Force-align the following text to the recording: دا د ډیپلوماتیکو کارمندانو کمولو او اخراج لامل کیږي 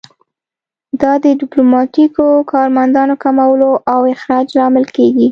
دا 1.01 1.11
د 1.23 1.25
ډیپلوماتیکو 1.41 2.25
کارمندانو 2.53 3.13
کمولو 3.23 3.69
او 3.93 3.99
اخراج 4.13 4.45
لامل 4.57 4.85
کیږي 4.95 5.27